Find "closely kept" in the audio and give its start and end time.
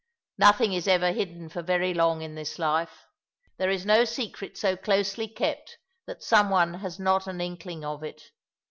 4.75-5.77